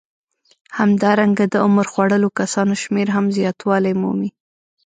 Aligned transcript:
همدارنګه 0.77 1.45
د 1.49 1.55
عمر 1.65 1.85
خوړلو 1.91 2.29
کسانو 2.39 2.73
شمېر 2.83 3.07
هم 3.15 3.25
زیاتوالی 3.37 3.93
مومي 4.01 4.29